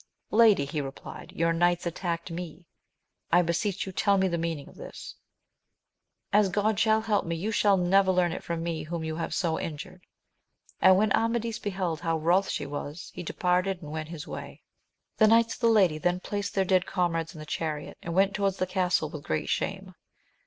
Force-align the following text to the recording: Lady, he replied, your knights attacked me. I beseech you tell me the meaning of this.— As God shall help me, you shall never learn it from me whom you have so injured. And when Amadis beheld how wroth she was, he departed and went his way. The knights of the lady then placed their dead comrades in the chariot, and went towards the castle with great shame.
Lady, 0.31 0.65
he 0.65 0.81
replied, 0.81 1.31
your 1.31 1.53
knights 1.53 1.85
attacked 1.85 2.31
me. 2.31 2.65
I 3.31 3.43
beseech 3.43 3.85
you 3.85 3.91
tell 3.91 4.17
me 4.17 4.27
the 4.27 4.35
meaning 4.39 4.67
of 4.67 4.73
this.— 4.75 5.13
As 6.33 6.49
God 6.49 6.79
shall 6.79 7.01
help 7.01 7.23
me, 7.23 7.35
you 7.35 7.51
shall 7.51 7.77
never 7.77 8.11
learn 8.11 8.31
it 8.31 8.41
from 8.43 8.63
me 8.63 8.81
whom 8.81 9.03
you 9.03 9.15
have 9.17 9.31
so 9.31 9.59
injured. 9.59 10.01
And 10.81 10.97
when 10.97 11.11
Amadis 11.11 11.59
beheld 11.59 11.99
how 12.01 12.17
wroth 12.17 12.49
she 12.49 12.65
was, 12.65 13.11
he 13.13 13.21
departed 13.21 13.83
and 13.83 13.91
went 13.91 14.09
his 14.09 14.27
way. 14.27 14.63
The 15.17 15.27
knights 15.27 15.53
of 15.53 15.59
the 15.59 15.67
lady 15.69 15.99
then 15.99 16.19
placed 16.19 16.55
their 16.55 16.65
dead 16.65 16.87
comrades 16.87 17.35
in 17.35 17.39
the 17.39 17.45
chariot, 17.45 17.99
and 18.01 18.15
went 18.15 18.33
towards 18.33 18.57
the 18.57 18.65
castle 18.65 19.07
with 19.07 19.21
great 19.21 19.49
shame. 19.49 19.93